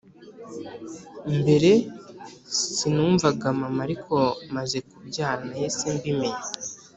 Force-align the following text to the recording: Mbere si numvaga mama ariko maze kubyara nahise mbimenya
Mbere 1.39 1.71
si 2.75 2.87
numvaga 2.93 3.47
mama 3.61 3.79
ariko 3.87 4.15
maze 4.55 4.77
kubyara 4.89 5.41
nahise 5.47 5.85
mbimenya 5.97 6.43